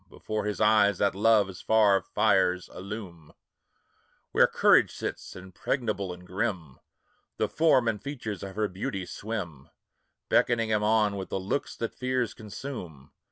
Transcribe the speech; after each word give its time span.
Before 0.09 0.45
his 0.45 0.59
eyes 0.59 0.97
that 0.97 1.13
love's 1.13 1.61
far 1.61 2.01
fires 2.01 2.69
illume 2.69 3.33
Where 4.31 4.47
courage 4.47 4.89
sits, 4.89 5.35
impregnable 5.35 6.11
and 6.11 6.25
grim 6.25 6.79
The 7.37 7.47
form 7.47 7.87
and 7.87 8.01
features 8.01 8.41
of 8.41 8.55
her 8.55 8.67
beauty 8.67 9.05
swim, 9.05 9.69
Beckoning 10.27 10.69
him 10.69 10.81
on 10.81 11.17
with 11.17 11.31
looks 11.31 11.75
that 11.75 11.93
fears 11.93 12.33
consume. 12.33 13.11